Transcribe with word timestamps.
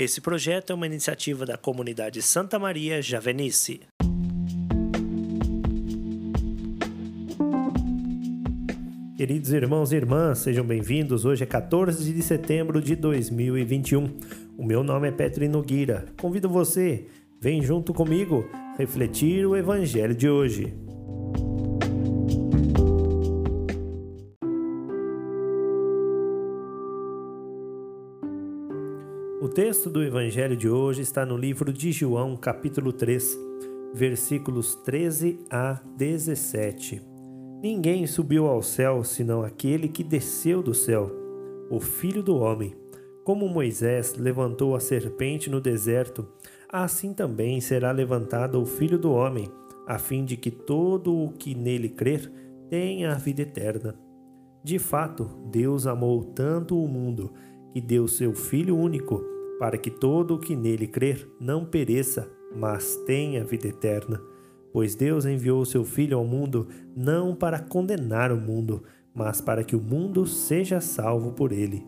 Esse 0.00 0.18
projeto 0.22 0.70
é 0.70 0.74
uma 0.74 0.86
iniciativa 0.86 1.44
da 1.44 1.58
comunidade 1.58 2.22
Santa 2.22 2.58
Maria 2.58 3.02
Javenice. 3.02 3.82
Queridos 9.14 9.52
irmãos 9.52 9.92
e 9.92 9.96
irmãs, 9.96 10.38
sejam 10.38 10.64
bem-vindos. 10.64 11.26
Hoje 11.26 11.42
é 11.42 11.46
14 11.46 12.14
de 12.14 12.22
setembro 12.22 12.80
de 12.80 12.96
2021. 12.96 14.08
O 14.56 14.64
meu 14.64 14.82
nome 14.82 15.08
é 15.08 15.12
Petri 15.12 15.48
Nogueira. 15.48 16.06
Convido 16.18 16.48
você, 16.48 17.04
vem 17.38 17.60
junto 17.60 17.92
comigo 17.92 18.48
refletir 18.78 19.44
o 19.44 19.54
evangelho 19.54 20.14
de 20.14 20.30
hoje. 20.30 20.74
O 29.40 29.48
texto 29.48 29.88
do 29.88 30.02
evangelho 30.02 30.54
de 30.54 30.68
hoje 30.68 31.00
está 31.00 31.24
no 31.24 31.34
livro 31.34 31.72
de 31.72 31.90
João, 31.92 32.36
capítulo 32.36 32.92
3, 32.92 33.38
versículos 33.94 34.74
13 34.74 35.38
a 35.50 35.80
17. 35.96 37.00
Ninguém 37.62 38.06
subiu 38.06 38.46
ao 38.46 38.62
céu 38.62 39.02
senão 39.02 39.42
aquele 39.42 39.88
que 39.88 40.04
desceu 40.04 40.62
do 40.62 40.74
céu, 40.74 41.10
o 41.70 41.80
Filho 41.80 42.22
do 42.22 42.36
Homem. 42.36 42.74
Como 43.24 43.48
Moisés 43.48 44.14
levantou 44.14 44.76
a 44.76 44.80
serpente 44.80 45.48
no 45.48 45.58
deserto, 45.58 46.28
assim 46.68 47.14
também 47.14 47.62
será 47.62 47.92
levantado 47.92 48.60
o 48.60 48.66
Filho 48.66 48.98
do 48.98 49.10
Homem, 49.10 49.48
a 49.86 49.98
fim 49.98 50.22
de 50.22 50.36
que 50.36 50.50
todo 50.50 51.16
o 51.16 51.32
que 51.32 51.54
nele 51.54 51.88
crer 51.88 52.30
tenha 52.68 53.12
a 53.12 53.14
vida 53.14 53.40
eterna. 53.40 53.94
De 54.62 54.78
fato, 54.78 55.30
Deus 55.50 55.86
amou 55.86 56.22
tanto 56.24 56.78
o 56.78 56.86
mundo 56.86 57.32
que 57.72 57.80
deu 57.80 58.06
seu 58.08 58.34
Filho 58.34 58.76
único, 58.76 59.30
para 59.60 59.78
que 59.78 59.92
todo 59.92 60.34
o 60.34 60.40
que 60.40 60.56
nele 60.56 60.88
crer 60.88 61.30
não 61.38 61.64
pereça, 61.64 62.28
mas 62.56 62.96
tenha 63.06 63.44
vida 63.44 63.68
eterna 63.68 64.20
pois 64.72 64.94
Deus 64.94 65.26
enviou 65.26 65.64
seu 65.64 65.84
Filho 65.84 66.18
ao 66.18 66.24
mundo 66.24 66.68
não 66.96 67.34
para 67.34 67.58
condenar 67.58 68.32
o 68.32 68.36
mundo, 68.36 68.82
mas 69.14 69.40
para 69.40 69.64
que 69.64 69.76
o 69.76 69.80
mundo 69.80 70.26
seja 70.26 70.80
salvo 70.80 71.32
por 71.32 71.52
ele. 71.52 71.84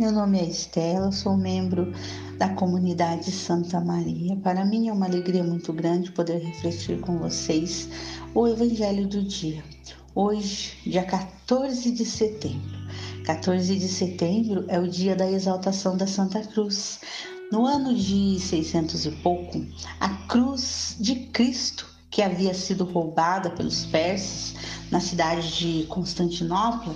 Meu 0.00 0.10
nome 0.10 0.40
é 0.40 0.44
Estela, 0.44 1.12
sou 1.12 1.36
membro 1.36 1.92
da 2.38 2.48
comunidade 2.48 3.30
Santa 3.30 3.78
Maria. 3.82 4.34
Para 4.36 4.64
mim 4.64 4.88
é 4.88 4.92
uma 4.94 5.04
alegria 5.04 5.44
muito 5.44 5.74
grande 5.74 6.10
poder 6.10 6.38
refletir 6.38 6.98
com 7.00 7.18
vocês 7.18 7.86
o 8.34 8.48
Evangelho 8.48 9.06
do 9.06 9.22
dia. 9.22 9.62
Hoje, 10.14 10.78
dia 10.86 11.04
14 11.04 11.90
de 11.90 12.06
setembro. 12.06 12.78
14 13.26 13.76
de 13.76 13.88
setembro 13.88 14.64
é 14.68 14.80
o 14.80 14.88
dia 14.88 15.14
da 15.14 15.30
exaltação 15.30 15.98
da 15.98 16.06
Santa 16.06 16.40
Cruz. 16.44 17.00
No 17.52 17.66
ano 17.66 17.94
de 17.94 18.40
600 18.40 19.04
e 19.04 19.10
pouco, 19.10 19.62
a 20.00 20.08
cruz 20.28 20.96
de 20.98 21.14
Cristo, 21.26 21.86
que 22.10 22.22
havia 22.22 22.54
sido 22.54 22.84
roubada 22.84 23.50
pelos 23.50 23.84
persas 23.84 24.54
na 24.90 24.98
cidade 24.98 25.58
de 25.58 25.86
Constantinopla, 25.88 26.94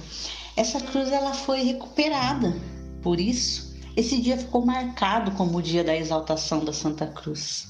essa 0.56 0.80
cruz 0.80 1.12
ela 1.12 1.34
foi 1.34 1.64
recuperada 1.64 2.56
por 3.04 3.20
isso, 3.20 3.74
esse 3.94 4.18
dia 4.18 4.38
ficou 4.38 4.64
marcado 4.64 5.32
como 5.32 5.58
o 5.58 5.62
dia 5.62 5.84
da 5.84 5.94
exaltação 5.94 6.64
da 6.64 6.72
Santa 6.72 7.06
Cruz. 7.06 7.68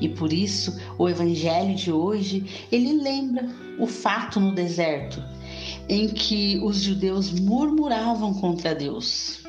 E 0.00 0.08
por 0.08 0.32
isso, 0.32 0.76
o 0.98 1.08
evangelho 1.08 1.74
de 1.76 1.92
hoje, 1.92 2.66
ele 2.70 3.00
lembra 3.00 3.48
o 3.78 3.86
fato 3.86 4.40
no 4.40 4.52
deserto 4.52 5.22
em 5.88 6.08
que 6.08 6.58
os 6.64 6.78
judeus 6.82 7.30
murmuravam 7.30 8.34
contra 8.34 8.74
Deus. 8.74 9.44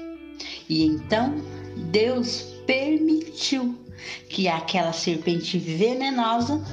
E 0.70 0.84
então 0.84 1.36
Deus 1.92 2.44
permitiu 2.68 3.76
que 4.30 4.48
aquela 4.48 4.94
serpente 4.94 5.58
venenosa 5.58 6.64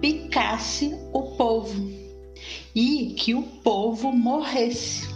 picasse 0.00 0.94
o 1.12 1.22
povo 1.36 1.90
e 2.74 3.14
que 3.16 3.36
o 3.36 3.42
povo 3.42 4.10
morresse. 4.10 5.08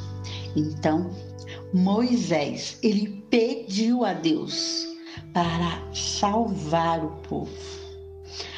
Então 0.56 1.27
Moisés, 1.72 2.78
ele 2.82 3.22
pediu 3.28 4.02
a 4.02 4.14
Deus 4.14 4.86
para 5.34 5.82
salvar 5.94 7.04
o 7.04 7.10
povo. 7.28 7.52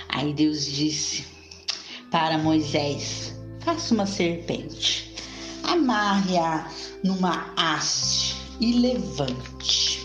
Aí 0.09 0.33
Deus 0.33 0.65
disse 0.65 1.25
para 2.13 2.39
Moisés: 2.39 3.35
faça 3.65 3.95
uma 3.95 4.07
serpente, 4.07 5.13
amarre-a 5.65 6.71
numa 7.03 7.53
haste 7.57 8.37
e 8.61 8.75
levante 8.75 10.05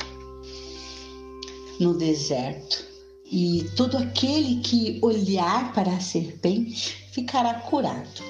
no 1.79 1.95
deserto. 1.95 2.85
E 3.31 3.69
todo 3.75 3.97
aquele 3.97 4.61
que 4.61 4.99
olhar 5.03 5.73
para 5.73 5.91
a 5.91 5.99
serpente 5.99 7.07
ficará 7.11 7.53
curado 7.55 8.23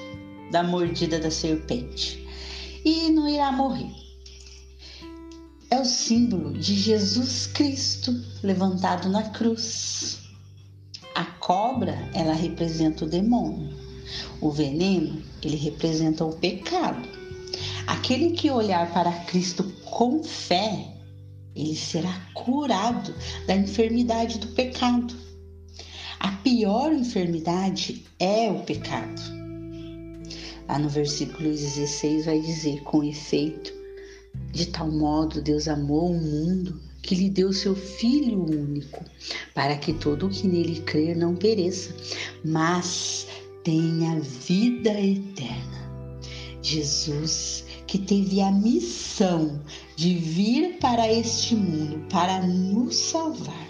da 0.50 0.62
mordida 0.62 1.18
da 1.18 1.30
serpente 1.30 2.26
e 2.84 3.10
não 3.10 3.28
irá 3.28 3.52
morrer 3.52 4.05
é 5.76 5.80
o 5.80 5.84
símbolo 5.84 6.54
de 6.54 6.74
Jesus 6.74 7.48
Cristo 7.48 8.18
levantado 8.42 9.10
na 9.10 9.24
cruz. 9.24 10.20
A 11.14 11.24
cobra, 11.24 11.98
ela 12.14 12.32
representa 12.32 13.04
o 13.04 13.08
demônio. 13.08 13.68
O 14.40 14.50
veneno, 14.50 15.22
ele 15.42 15.56
representa 15.56 16.24
o 16.24 16.34
pecado. 16.34 17.06
Aquele 17.86 18.30
que 18.30 18.50
olhar 18.50 18.90
para 18.94 19.12
Cristo 19.26 19.64
com 19.84 20.24
fé, 20.24 20.94
ele 21.54 21.76
será 21.76 22.26
curado 22.32 23.14
da 23.46 23.54
enfermidade 23.54 24.38
do 24.38 24.46
pecado. 24.48 25.14
A 26.18 26.28
pior 26.28 26.90
enfermidade 26.90 28.06
é 28.18 28.50
o 28.50 28.60
pecado. 28.60 29.20
Lá 30.66 30.78
no 30.78 30.88
versículo 30.88 31.50
16 31.50 32.24
vai 32.24 32.40
dizer: 32.40 32.82
com 32.82 33.04
efeito, 33.04 33.75
de 34.52 34.66
tal 34.66 34.90
modo 34.90 35.42
Deus 35.42 35.68
amou 35.68 36.10
o 36.10 36.20
mundo 36.20 36.80
que 37.02 37.14
lhe 37.14 37.30
deu 37.30 37.52
seu 37.52 37.74
Filho 37.74 38.42
único, 38.42 39.04
para 39.54 39.76
que 39.76 39.92
todo 39.92 40.26
o 40.26 40.30
que 40.30 40.48
nele 40.48 40.80
crer 40.80 41.16
não 41.16 41.36
pereça, 41.36 41.94
mas 42.44 43.26
tenha 43.62 44.18
vida 44.20 44.90
eterna. 44.90 45.86
Jesus, 46.60 47.64
que 47.86 47.98
teve 47.98 48.40
a 48.40 48.50
missão 48.50 49.62
de 49.94 50.14
vir 50.14 50.78
para 50.80 51.12
este 51.12 51.54
mundo 51.54 52.04
para 52.10 52.44
nos 52.44 52.96
salvar. 52.96 53.68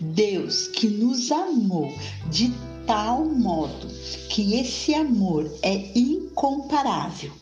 Deus 0.00 0.68
que 0.68 0.86
nos 0.86 1.32
amou 1.32 1.92
de 2.30 2.52
tal 2.86 3.24
modo 3.24 3.88
que 4.28 4.54
esse 4.54 4.94
amor 4.94 5.50
é 5.62 5.98
incomparável 5.98 7.32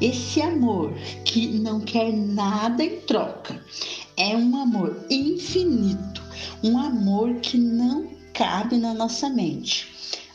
esse 0.00 0.42
amor 0.42 0.92
que 1.24 1.46
não 1.46 1.80
quer 1.80 2.12
nada 2.12 2.82
em 2.82 3.00
troca 3.02 3.64
é 4.16 4.36
um 4.36 4.56
amor 4.56 5.06
infinito, 5.08 6.20
um 6.62 6.76
amor 6.76 7.36
que 7.36 7.56
não 7.56 8.08
cabe 8.34 8.76
na 8.76 8.92
nossa 8.92 9.28
mente. 9.28 9.88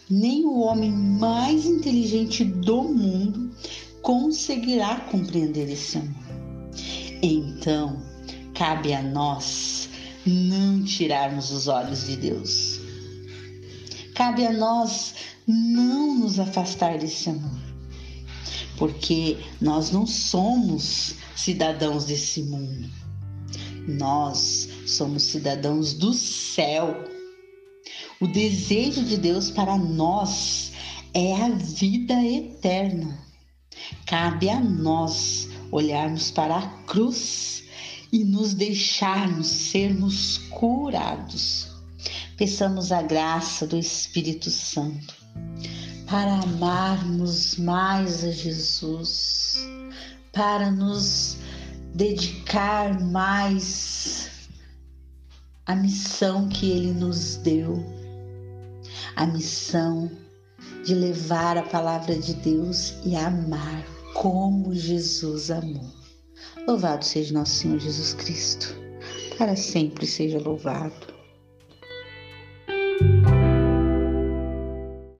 Nem 0.09 0.45
o 0.45 0.59
homem 0.59 0.91
mais 0.91 1.66
inteligente 1.66 2.45
do 2.45 2.84
mundo 2.84 3.51
conseguirá 4.01 5.01
compreender 5.12 5.69
esse 5.69 5.97
amor. 5.97 6.16
Então, 7.22 8.01
cabe 8.53 8.94
a 8.94 9.01
nós 9.01 9.89
não 10.25 10.81
tirarmos 10.84 11.51
os 11.51 11.68
olhos 11.68 12.06
de 12.06 12.16
Deus. 12.16 12.77
Cabe 14.18 14.48
a 14.48 14.52
nós 14.52 15.14
não 15.46 16.16
nos 16.16 16.40
afastar 16.40 16.98
desse 16.98 17.30
amor 17.30 17.68
porque 18.78 19.38
nós 19.62 19.92
não 19.92 20.08
somos 20.08 21.14
cidadãos 21.36 22.06
desse 22.06 22.42
mundo. 22.42 22.90
Nós 23.88 24.68
somos 24.88 25.22
cidadãos 25.22 25.94
do 25.94 26.14
céu. 26.14 27.04
O 28.19 28.28
desejo 28.28 29.04
de 29.04 29.18
Deus 29.18 29.52
para 29.52 29.78
nós 29.78 30.72
é 31.13 31.36
a 31.36 31.50
vida 31.50 32.13
eterna. 32.24 33.24
Cabe 34.08 34.50
a 34.50 34.60
nós 34.60 35.48
olharmos 35.72 36.31
para 36.31 36.58
a 36.58 36.68
cruz 36.86 37.66
e 38.12 38.24
nos 38.24 38.56
deixarmos 38.56 39.46
sermos 39.46 40.40
curados. 40.50 41.76
Peçamos 42.38 42.92
a 42.92 43.01
graça 43.01 43.66
do 43.66 43.75
Espírito 43.75 44.51
Santo 44.51 45.16
para 46.06 46.36
amarmos 46.36 47.57
mais 47.57 48.24
a 48.24 48.30
Jesus, 48.30 49.57
para 50.31 50.69
nos 50.69 51.38
dedicar 51.95 53.01
mais 53.01 54.30
a 55.66 55.75
missão 55.75 56.48
que 56.48 56.69
ele 56.69 56.94
nos 56.94 57.38
deu, 57.38 57.84
a 59.16 59.25
missão 59.25 60.12
de 60.86 60.94
levar 60.94 61.57
a 61.57 61.63
palavra 61.63 62.16
de 62.19 62.36
Deus 62.36 62.94
e 63.04 63.16
amar 63.16 63.84
como 64.13 64.75
Jesus 64.75 65.50
amou. 65.50 65.92
Louvado 66.68 67.04
seja 67.04 67.34
nosso 67.34 67.56
Senhor 67.56 67.80
Jesus 67.80 68.13
Cristo, 68.13 68.75
para 69.39 69.56
sempre 69.56 70.06
seja 70.06 70.38
louvado. 70.38 71.17